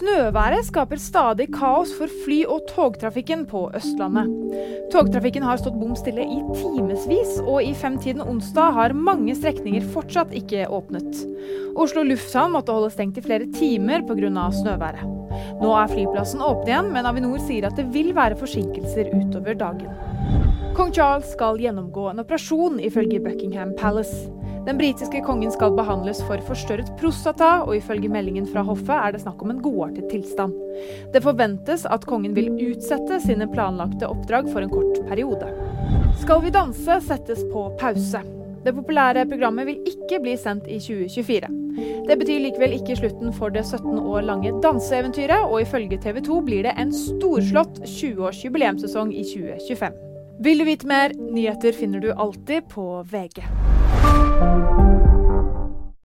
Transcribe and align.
Snøværet 0.00 0.64
skaper 0.64 0.96
stadig 0.96 1.50
kaos 1.52 1.90
for 1.92 2.08
fly- 2.24 2.46
og 2.48 2.62
togtrafikken 2.70 3.42
på 3.50 3.66
Østlandet. 3.76 4.30
Togtrafikken 4.94 5.44
har 5.44 5.60
stått 5.60 5.76
bom 5.76 5.92
stille 5.98 6.24
i 6.24 6.38
timevis, 6.56 7.36
og 7.44 7.60
i 7.60 7.74
femtiden 7.76 8.24
onsdag 8.24 8.72
har 8.78 8.96
mange 8.96 9.36
strekninger 9.36 9.84
fortsatt 9.92 10.32
ikke 10.32 10.64
åpnet. 10.72 11.20
Oslo 11.76 12.06
lufthavn 12.08 12.56
måtte 12.56 12.72
holde 12.72 12.94
stengt 12.96 13.20
i 13.20 13.26
flere 13.28 13.52
timer 13.52 14.06
pga. 14.08 14.48
snøværet. 14.62 15.19
Nå 15.60 15.70
er 15.76 15.90
flyplassen 15.92 16.42
åpen 16.44 16.70
igjen, 16.70 16.90
men 16.94 17.08
Avinor 17.08 17.40
sier 17.46 17.68
at 17.68 17.78
det 17.78 17.88
vil 17.94 18.12
være 18.16 18.38
forsinkelser 18.40 19.12
utover 19.14 19.58
dagen. 19.58 19.94
Kong 20.76 20.92
Charles 20.94 21.32
skal 21.34 21.58
gjennomgå 21.60 22.08
en 22.10 22.22
operasjon, 22.22 22.78
ifølge 22.80 23.20
Buckingham 23.24 23.74
Palace. 23.78 24.28
Den 24.66 24.78
britiske 24.78 25.22
kongen 25.24 25.52
skal 25.52 25.72
behandles 25.76 26.20
for 26.28 26.40
forstørret 26.44 26.90
prostata, 27.00 27.62
og 27.64 27.74
ifølge 27.78 28.10
meldingen 28.12 28.48
fra 28.48 28.64
hoffet 28.66 28.96
er 28.96 29.14
det 29.14 29.22
snakk 29.22 29.40
om 29.42 29.54
en 29.54 29.62
godartet 29.64 30.10
tilstand. 30.12 30.56
Det 31.14 31.24
forventes 31.24 31.86
at 31.88 32.04
kongen 32.08 32.36
vil 32.36 32.52
utsette 32.68 33.22
sine 33.24 33.48
planlagte 33.50 34.08
oppdrag 34.08 34.50
for 34.52 34.64
en 34.64 34.72
kort 34.72 35.00
periode. 35.08 35.48
Skal 36.20 36.44
vi 36.44 36.52
danse 36.54 37.00
settes 37.06 37.40
på 37.52 37.70
pause. 37.80 38.20
Det 38.64 38.74
populære 38.76 39.24
programmet 39.28 39.66
vil 39.66 39.78
ikke 39.88 40.20
bli 40.20 40.36
sendt 40.36 40.66
i 40.68 40.76
2024. 40.82 41.48
Det 42.08 42.16
betyr 42.18 42.42
likevel 42.44 42.74
ikke 42.76 42.96
slutten 42.98 43.32
for 43.32 43.52
det 43.54 43.64
17 43.64 43.98
år 43.98 44.20
lange 44.26 44.52
danseeventyret, 44.62 45.46
og 45.48 45.62
ifølge 45.62 46.00
TV 46.02 46.20
2 46.26 46.40
blir 46.44 46.68
det 46.68 46.74
en 46.78 46.92
storslått 46.92 47.80
20-års 47.86 48.44
jubileumssesong 48.44 49.14
i 49.14 49.24
2025. 49.32 49.96
Vil 50.44 50.60
du 50.60 50.64
vite 50.68 50.88
mer? 50.88 51.16
Nyheter 51.20 51.76
finner 51.76 52.00
du 52.00 52.12
alltid 52.12 52.68
på 52.72 52.86
VG. 53.12 53.44